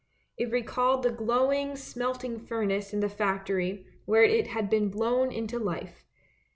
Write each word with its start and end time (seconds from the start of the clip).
It 0.35 0.49
recalled 0.51 1.03
the 1.03 1.11
glowing 1.11 1.75
smelting 1.75 2.39
furnace 2.39 2.91
in 2.91 3.01
the 3.01 3.07
factory, 3.07 3.85
where 4.07 4.23
it 4.23 4.47
had 4.47 4.67
been 4.67 4.89
blown 4.89 5.31
into 5.31 5.59
life. 5.59 6.03